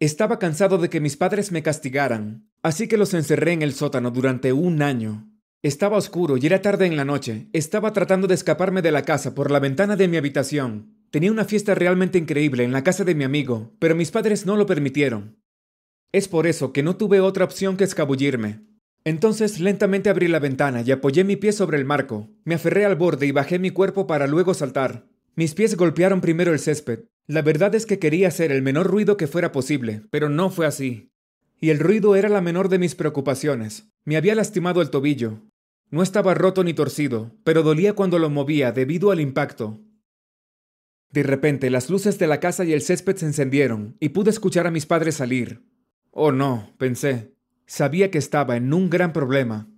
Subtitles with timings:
[0.00, 4.12] Estaba cansado de que mis padres me castigaran, así que los encerré en el sótano
[4.12, 5.28] durante un año.
[5.60, 7.48] Estaba oscuro y era tarde en la noche.
[7.52, 10.94] Estaba tratando de escaparme de la casa por la ventana de mi habitación.
[11.10, 14.56] Tenía una fiesta realmente increíble en la casa de mi amigo, pero mis padres no
[14.56, 15.42] lo permitieron.
[16.12, 18.60] Es por eso que no tuve otra opción que escabullirme.
[19.02, 22.30] Entonces lentamente abrí la ventana y apoyé mi pie sobre el marco.
[22.44, 25.08] Me aferré al borde y bajé mi cuerpo para luego saltar.
[25.34, 27.00] Mis pies golpearon primero el césped.
[27.28, 30.64] La verdad es que quería hacer el menor ruido que fuera posible, pero no fue
[30.64, 31.12] así.
[31.60, 33.92] Y el ruido era la menor de mis preocupaciones.
[34.04, 35.42] Me había lastimado el tobillo.
[35.90, 39.78] No estaba roto ni torcido, pero dolía cuando lo movía debido al impacto.
[41.10, 44.66] De repente las luces de la casa y el césped se encendieron, y pude escuchar
[44.66, 45.62] a mis padres salir.
[46.10, 47.34] Oh no, pensé.
[47.66, 49.68] Sabía que estaba en un gran problema.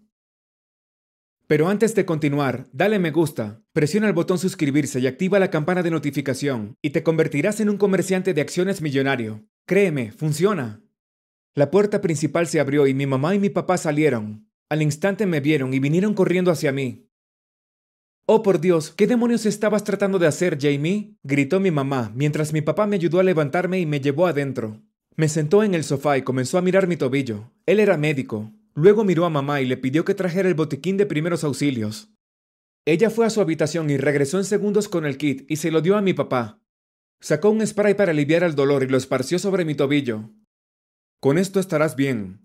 [1.50, 5.82] Pero antes de continuar, dale me gusta, presiona el botón suscribirse y activa la campana
[5.82, 9.48] de notificación, y te convertirás en un comerciante de acciones millonario.
[9.66, 10.80] Créeme, funciona.
[11.56, 14.48] La puerta principal se abrió y mi mamá y mi papá salieron.
[14.68, 17.10] Al instante me vieron y vinieron corriendo hacia mí.
[18.26, 21.16] Oh, por Dios, ¿qué demonios estabas tratando de hacer, Jamie?
[21.24, 24.84] gritó mi mamá, mientras mi papá me ayudó a levantarme y me llevó adentro.
[25.16, 27.50] Me sentó en el sofá y comenzó a mirar mi tobillo.
[27.66, 28.52] Él era médico.
[28.80, 32.08] Luego miró a mamá y le pidió que trajera el botiquín de primeros auxilios.
[32.86, 35.82] Ella fue a su habitación y regresó en segundos con el kit y se lo
[35.82, 36.62] dio a mi papá.
[37.20, 40.30] Sacó un spray para aliviar el dolor y lo esparció sobre mi tobillo.
[41.20, 42.40] Con esto estarás bien.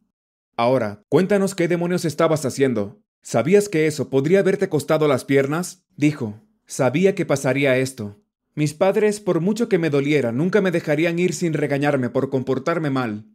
[0.58, 3.02] Ahora, cuéntanos qué demonios estabas haciendo.
[3.22, 5.86] ¿Sabías que eso podría haberte costado las piernas?
[5.96, 6.42] Dijo.
[6.66, 8.20] Sabía que pasaría esto.
[8.56, 12.90] Mis padres, por mucho que me doliera, nunca me dejarían ir sin regañarme por comportarme
[12.90, 13.26] mal.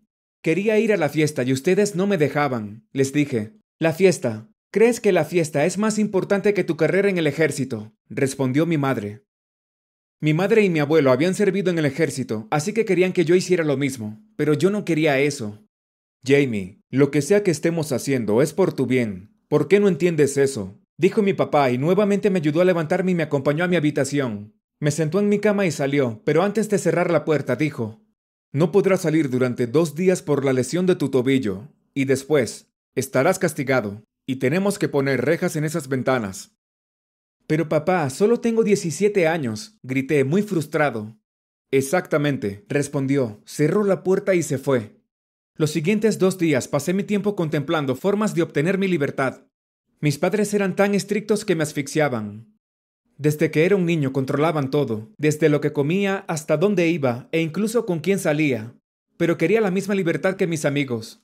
[0.43, 2.87] Quería ir a la fiesta y ustedes no me dejaban.
[2.93, 3.53] Les dije.
[3.79, 4.49] La fiesta.
[4.73, 7.93] ¿Crees que la fiesta es más importante que tu carrera en el ejército?
[8.09, 9.25] respondió mi madre.
[10.21, 13.35] Mi madre y mi abuelo habían servido en el ejército, así que querían que yo
[13.35, 15.67] hiciera lo mismo, pero yo no quería eso.
[16.25, 19.35] Jamie, lo que sea que estemos haciendo es por tu bien.
[19.49, 20.79] ¿Por qué no entiendes eso?
[20.97, 24.55] Dijo mi papá y nuevamente me ayudó a levantarme y me acompañó a mi habitación.
[24.79, 28.03] Me sentó en mi cama y salió, pero antes de cerrar la puerta dijo,
[28.53, 33.39] No podrás salir durante dos días por la lesión de tu tobillo, y después estarás
[33.39, 36.57] castigado, y tenemos que poner rejas en esas ventanas.
[37.47, 41.17] Pero papá, solo tengo 17 años, grité, muy frustrado.
[41.71, 45.01] Exactamente, respondió, cerró la puerta y se fue.
[45.57, 49.47] Los siguientes dos días pasé mi tiempo contemplando formas de obtener mi libertad.
[50.01, 52.50] Mis padres eran tan estrictos que me asfixiaban.
[53.21, 57.43] Desde que era un niño controlaban todo, desde lo que comía hasta dónde iba e
[57.43, 58.73] incluso con quién salía.
[59.19, 61.21] Pero quería la misma libertad que mis amigos.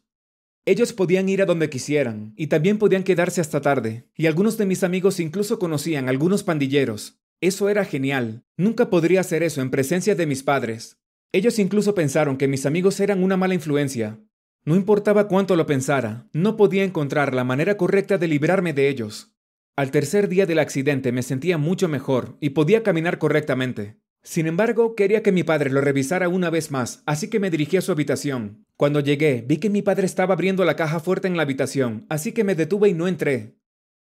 [0.67, 4.67] Ellos podían ir a donde quisieran, y también podían quedarse hasta tarde, y algunos de
[4.67, 7.19] mis amigos incluso conocían algunos pandilleros.
[7.41, 8.45] Eso era genial.
[8.59, 10.99] Nunca podría hacer eso en presencia de mis padres.
[11.33, 14.21] Ellos incluso pensaron que mis amigos eran una mala influencia.
[14.67, 19.36] No importaba cuánto lo pensara, no podía encontrar la manera correcta de librarme de ellos.
[19.77, 24.01] Al tercer día del accidente me sentía mucho mejor y podía caminar correctamente.
[24.23, 27.77] Sin embargo, quería que mi padre lo revisara una vez más, así que me dirigí
[27.77, 28.65] a su habitación.
[28.79, 32.33] Cuando llegué, vi que mi padre estaba abriendo la caja fuerte en la habitación, así
[32.33, 33.59] que me detuve y no entré.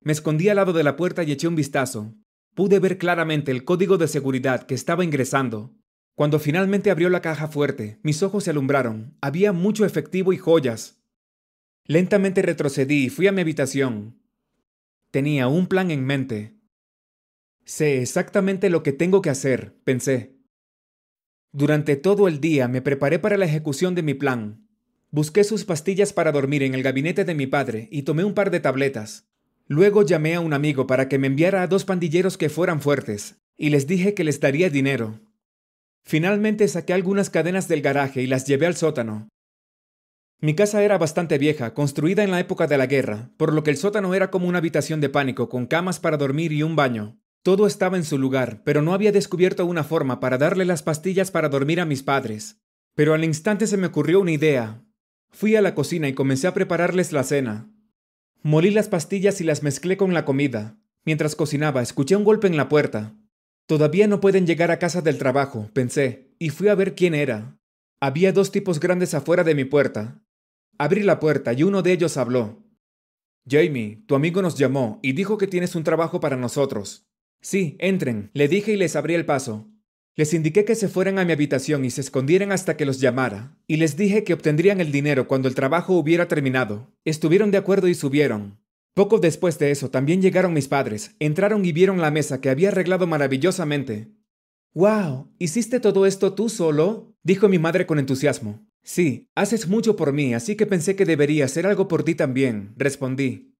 [0.02, 2.16] Me escondí al lado de la puerta y eché un vistazo.
[2.56, 5.78] Pude ver claramente el código de seguridad que estaba ingresando.
[6.16, 9.16] Cuando finalmente abrió la caja fuerte, mis ojos se alumbraron.
[9.22, 11.03] Había mucho efectivo y joyas.
[11.86, 14.19] Lentamente retrocedí y fui a mi habitación.
[15.12, 16.56] Tenía un plan en mente.
[17.66, 20.36] Sé exactamente lo que tengo que hacer, pensé.
[21.52, 24.68] Durante todo el día me preparé para la ejecución de mi plan.
[25.09, 28.52] Busqué sus pastillas para dormir en el gabinete de mi padre y tomé un par
[28.52, 29.28] de tabletas.
[29.66, 33.38] Luego llamé a un amigo para que me enviara a dos pandilleros que fueran fuertes,
[33.58, 35.19] y les dije que les daría dinero.
[36.03, 39.28] Finalmente saqué algunas cadenas del garaje y las llevé al sótano.
[40.41, 43.72] Mi casa era bastante vieja, construida en la época de la guerra, por lo que
[43.72, 47.19] el sótano era como una habitación de pánico, con camas para dormir y un baño.
[47.44, 51.29] Todo estaba en su lugar, pero no había descubierto una forma para darle las pastillas
[51.29, 52.61] para dormir a mis padres.
[52.95, 54.81] Pero al instante se me ocurrió una idea.
[55.30, 57.69] Fui a la cocina y comencé a prepararles la cena.
[58.42, 60.80] Molí las pastillas y las mezclé con la comida.
[61.03, 63.13] Mientras cocinaba, escuché un golpe en la puerta.
[63.65, 67.59] Todavía no pueden llegar a casa del trabajo, pensé, y fui a ver quién era.
[68.00, 70.24] Había dos tipos grandes afuera de mi puerta.
[70.81, 72.64] Abrí la puerta y uno de ellos habló.
[73.46, 77.06] Jamie, tu amigo nos llamó y dijo que tienes un trabajo para nosotros.
[77.42, 79.68] Sí, entren, le dije y les abrí el paso.
[80.16, 83.58] Les indiqué que se fueran a mi habitación y se escondieran hasta que los llamara,
[83.68, 86.94] y les dije que obtendrían el dinero cuando el trabajo hubiera terminado.
[87.04, 88.62] Estuvieron de acuerdo y subieron.
[88.94, 92.70] Poco después de eso también llegaron mis padres, entraron y vieron la mesa que había
[92.70, 94.14] arreglado maravillosamente.
[94.74, 95.30] ¡Wow!
[95.40, 97.18] ¿Hiciste todo esto tú solo?
[97.22, 98.69] dijo mi madre con entusiasmo.
[98.84, 102.74] Sí, haces mucho por mí, así que pensé que debería hacer algo por ti también,
[102.78, 103.56] respondí.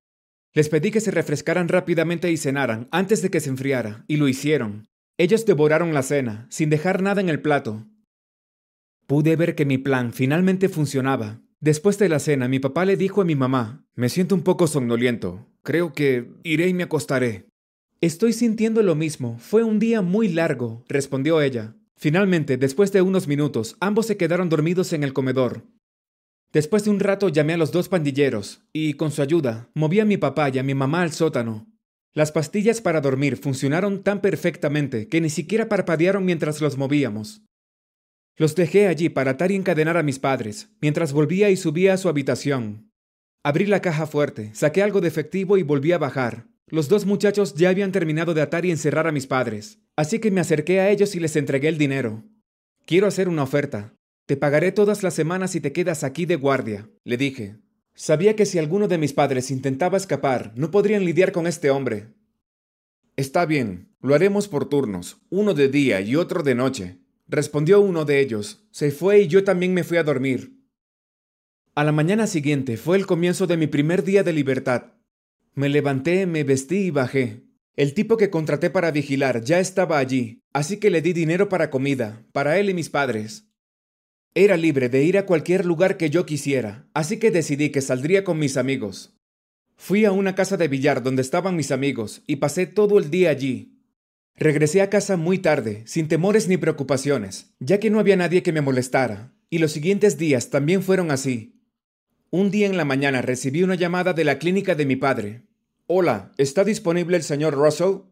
[0.54, 4.27] Les pedí que se refrescaran rápidamente y cenaran antes de que se enfriara, y lo
[4.27, 4.88] hicieron.
[5.18, 7.88] Ellos devoraron la cena, sin dejar nada en el plato.
[9.06, 11.42] Pude ver que mi plan finalmente funcionaba.
[11.60, 14.66] Después de la cena, mi papá le dijo a mi mamá, me siento un poco
[14.66, 15.45] somnoliento.
[15.62, 17.50] Creo que iré y me acostaré.
[18.01, 19.38] Estoy sintiendo lo mismo.
[19.39, 21.75] Fue un día muy largo, respondió ella.
[21.99, 25.65] Finalmente, después de unos minutos, ambos se quedaron dormidos en el comedor.
[26.53, 30.05] Después de un rato llamé a los dos pandilleros y, con su ayuda, moví a
[30.05, 31.67] mi papá y a mi mamá al sótano.
[32.13, 37.41] Las pastillas para dormir funcionaron tan perfectamente que ni siquiera parpadearon mientras los movíamos.
[38.37, 41.97] Los dejé allí para atar y encadenar a mis padres, mientras volvía y subía a
[41.97, 42.93] su habitación.
[43.43, 46.47] Abrí la caja fuerte, saqué algo de efectivo y volví a bajar.
[46.71, 50.30] Los dos muchachos ya habían terminado de atar y encerrar a mis padres, así que
[50.30, 52.24] me acerqué a ellos y les entregué el dinero.
[52.86, 53.95] Quiero hacer una oferta.
[54.27, 57.57] Te pagaré todas las semanas si te quedas aquí de guardia, le dije.
[57.95, 62.13] Sabía que si alguno de mis padres intentaba escapar, no podrían lidiar con este hombre.
[63.18, 68.06] Está bien, lo haremos por turnos, uno de día y otro de noche, respondió uno
[68.06, 68.63] de ellos.
[68.71, 70.56] Se fue y yo también me fui a dormir.
[71.74, 74.94] A la mañana siguiente fue el comienzo de mi primer día de libertad.
[75.59, 77.44] Me levanté, me vestí y bajé.
[77.75, 81.69] El tipo que contraté para vigilar ya estaba allí, así que le di dinero para
[81.69, 83.50] comida, para él y mis padres.
[84.33, 88.23] Era libre de ir a cualquier lugar que yo quisiera, así que decidí que saldría
[88.23, 89.19] con mis amigos.
[89.75, 93.29] Fui a una casa de billar donde estaban mis amigos y pasé todo el día
[93.29, 93.81] allí.
[94.38, 98.53] Regresé a casa muy tarde, sin temores ni preocupaciones, ya que no había nadie que
[98.53, 101.59] me molestara, y los siguientes días también fueron así.
[102.31, 105.48] Un día en la mañana recibí una llamada de la clínica de mi padre.
[105.91, 108.03] Hola, ¿está disponible el señor Russell?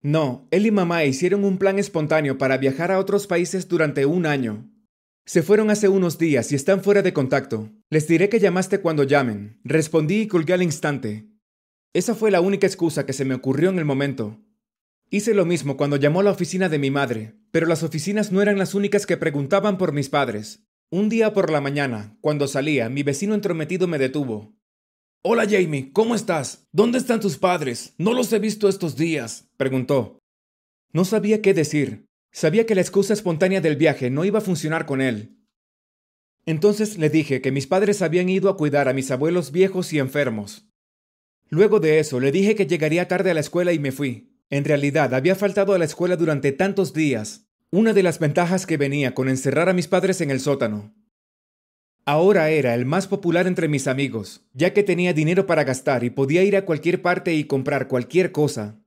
[0.00, 4.24] No, él y mamá hicieron un plan espontáneo para viajar a otros países durante un
[4.24, 4.72] año.
[5.26, 7.70] Se fueron hace unos días y están fuera de contacto.
[7.90, 9.60] Les diré que llamaste cuando llamen.
[9.62, 11.28] Respondí y colgué al instante.
[11.92, 14.40] Esa fue la única excusa que se me ocurrió en el momento.
[15.10, 18.40] Hice lo mismo cuando llamó a la oficina de mi madre, pero las oficinas no
[18.40, 20.66] eran las únicas que preguntaban por mis padres.
[20.90, 24.55] Un día por la mañana, cuando salía, mi vecino entrometido me detuvo.
[25.28, 26.68] Hola Jamie, ¿cómo estás?
[26.70, 27.94] ¿Dónde están tus padres?
[27.98, 30.20] No los he visto estos días, preguntó.
[30.92, 32.06] No sabía qué decir.
[32.30, 35.36] Sabía que la excusa espontánea del viaje no iba a funcionar con él.
[36.44, 39.98] Entonces le dije que mis padres habían ido a cuidar a mis abuelos viejos y
[39.98, 40.68] enfermos.
[41.48, 44.38] Luego de eso le dije que llegaría tarde a la escuela y me fui.
[44.48, 48.76] En realidad había faltado a la escuela durante tantos días, una de las ventajas que
[48.76, 50.94] venía con encerrar a mis padres en el sótano.
[52.08, 56.10] Ahora era el más popular entre mis amigos, ya que tenía dinero para gastar y
[56.10, 58.80] podía ir a cualquier parte y comprar cualquier cosa.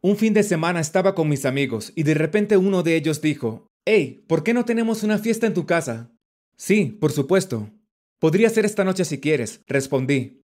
[0.00, 3.66] Un fin de semana estaba con mis amigos y de repente uno de ellos dijo,
[3.84, 6.12] Hey, ¿por qué no tenemos una fiesta en tu casa?
[6.56, 7.72] Sí, por supuesto.
[8.20, 10.44] Podría ser esta noche si quieres, respondí.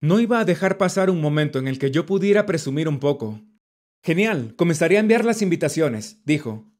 [0.00, 3.42] No iba a dejar pasar un momento en el que yo pudiera presumir un poco.
[4.04, 6.70] Genial, comenzaré a enviar las invitaciones, dijo.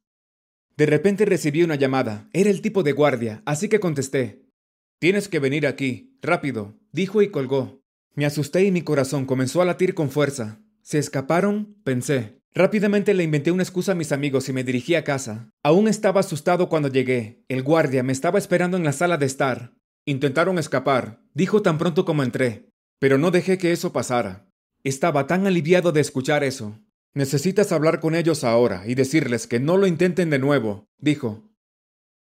[0.80, 2.30] De repente recibí una llamada.
[2.32, 4.46] Era el tipo de guardia, así que contesté.
[4.98, 7.82] Tienes que venir aquí, rápido, dijo y colgó.
[8.14, 10.62] Me asusté y mi corazón comenzó a latir con fuerza.
[10.80, 11.76] ¿Se escaparon?
[11.84, 12.40] pensé.
[12.54, 15.50] Rápidamente le inventé una excusa a mis amigos y me dirigí a casa.
[15.62, 17.44] Aún estaba asustado cuando llegué.
[17.48, 19.74] El guardia me estaba esperando en la sala de estar.
[20.06, 22.70] Intentaron escapar, dijo tan pronto como entré.
[22.98, 24.48] Pero no dejé que eso pasara.
[24.82, 26.80] Estaba tan aliviado de escuchar eso.
[27.12, 31.42] Necesitas hablar con ellos ahora y decirles que no lo intenten de nuevo, dijo.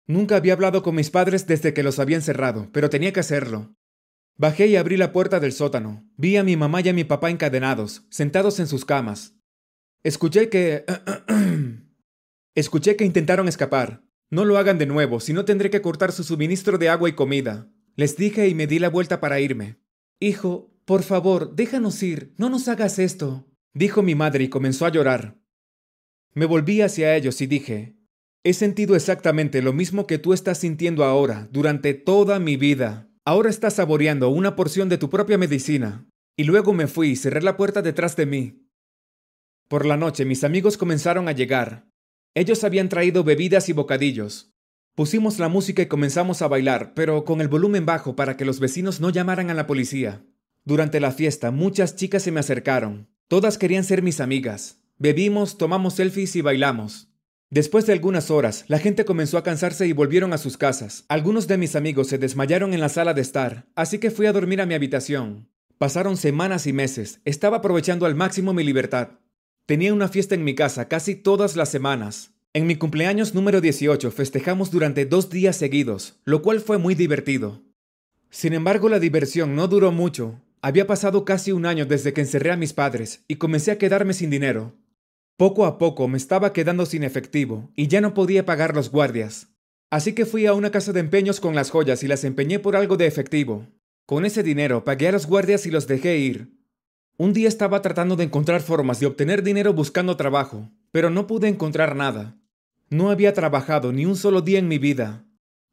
[0.06, 3.74] Nunca había hablado con mis padres desde que los había encerrado, pero tenía que hacerlo.
[4.36, 6.06] Bajé y abrí la puerta del sótano.
[6.18, 9.36] Vi a mi mamá y a mi papá encadenados, sentados en sus camas.
[10.04, 10.86] Escuché que...
[12.56, 14.04] Escuché que intentaron escapar.
[14.30, 17.14] No lo hagan de nuevo, si no tendré que cortar su suministro de agua y
[17.14, 17.72] comida.
[17.96, 19.80] Les dije y me di la vuelta para irme.
[20.20, 24.90] Hijo, por favor, déjanos ir, no nos hagas esto dijo mi madre y comenzó a
[24.90, 25.38] llorar.
[26.34, 27.96] Me volví hacia ellos y dije,
[28.44, 33.10] he sentido exactamente lo mismo que tú estás sintiendo ahora durante toda mi vida.
[33.26, 36.08] Ahora estás saboreando una porción de tu propia medicina.
[36.38, 38.68] Y luego me fui y cerré la puerta detrás de mí.
[39.68, 41.88] Por la noche mis amigos comenzaron a llegar.
[42.34, 44.54] Ellos habían traído bebidas y bocadillos.
[44.94, 48.60] Pusimos la música y comenzamos a bailar, pero con el volumen bajo para que los
[48.60, 50.26] vecinos no llamaran a la policía.
[50.64, 53.15] Durante la fiesta muchas chicas se me acercaron.
[53.28, 54.82] Todas querían ser mis amigas.
[55.00, 57.10] Bebimos, tomamos selfies y bailamos.
[57.50, 61.06] Después de algunas horas, la gente comenzó a cansarse y volvieron a sus casas.
[61.08, 64.32] Algunos de mis amigos se desmayaron en la sala de estar, así que fui a
[64.32, 65.50] dormir a mi habitación.
[65.80, 69.20] Pasaron semanas y meses, estaba aprovechando al máximo mi libertad.
[69.66, 72.32] Tenía una fiesta en mi casa casi todas las semanas.
[72.54, 77.64] En mi cumpleaños número 18 festejamos durante dos días seguidos, lo cual fue muy divertido.
[78.30, 80.42] Sin embargo, la diversión no duró mucho.
[80.66, 84.16] Había pasado casi un año desde que encerré a mis padres y comencé a quedarme
[84.16, 84.74] sin dinero.
[85.38, 89.50] Poco a poco me estaba quedando sin efectivo y ya no podía pagar los guardias.
[89.92, 92.76] Así que fui a una casa de empeños con las joyas y las empeñé por
[92.76, 93.68] algo de efectivo.
[94.08, 96.58] Con ese dinero pagué a los guardias y los dejé ir.
[97.16, 101.48] Un día estaba tratando de encontrar formas de obtener dinero buscando trabajo, pero no pude
[101.48, 102.40] encontrar nada.
[102.90, 105.28] No había trabajado ni un solo día en mi vida.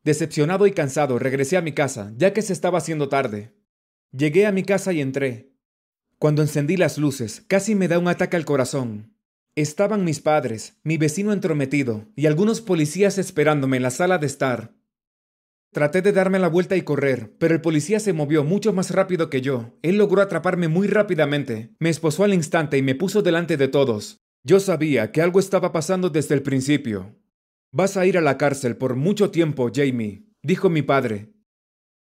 [0.05, 3.55] Decepcionado y cansado, regresé a mi casa, ya que se estaba haciendo tarde.
[4.14, 5.54] Llegué a mi casa y entré.
[6.19, 9.16] Cuando encendí las luces, casi me da un ataque al corazón.
[9.54, 14.75] Estaban mis padres, mi vecino entrometido y algunos policías esperándome en la sala de estar.
[15.73, 19.31] Traté de darme la vuelta y correr, pero el policía se movió mucho más rápido
[19.31, 19.78] que yo.
[19.81, 24.19] Él logró atraparme muy rápidamente, me esposó al instante y me puso delante de todos.
[24.45, 27.16] Yo sabía que algo estaba pasando desde el principio.
[27.71, 31.33] Vas a ir a la cárcel por mucho tiempo, Jamie, dijo mi padre.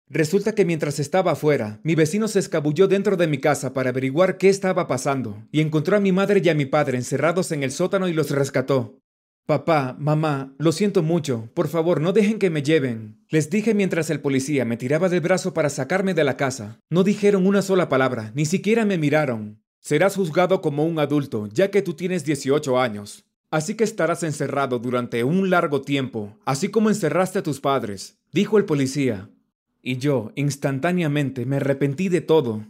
[0.09, 4.37] Resulta que mientras estaba afuera, mi vecino se escabulló dentro de mi casa para averiguar
[4.37, 7.71] qué estaba pasando, y encontró a mi madre y a mi padre encerrados en el
[7.71, 8.99] sótano y los rescató.
[9.45, 13.25] Papá, mamá, lo siento mucho, por favor no dejen que me lleven.
[13.29, 16.79] Les dije mientras el policía me tiraba del brazo para sacarme de la casa.
[16.89, 19.61] No dijeron una sola palabra, ni siquiera me miraron.
[19.79, 23.25] Serás juzgado como un adulto, ya que tú tienes 18 años.
[23.49, 28.57] Así que estarás encerrado durante un largo tiempo, así como encerraste a tus padres, dijo
[28.57, 29.29] el policía.
[29.87, 32.67] Y yo, instantáneamente, me arrepentí de todo.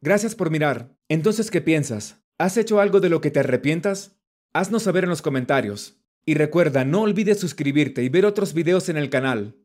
[0.00, 0.96] Gracias por mirar.
[1.10, 2.24] Entonces, ¿qué piensas?
[2.38, 4.18] ¿Has hecho algo de lo que te arrepientas?
[4.54, 6.00] Haznos saber en los comentarios.
[6.24, 9.58] Y recuerda, no olvides suscribirte y ver otros videos en el canal.